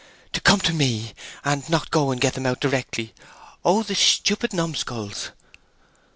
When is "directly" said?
2.59-3.13